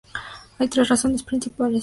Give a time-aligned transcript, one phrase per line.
[0.57, 1.79] Hay tres razones principales para esto.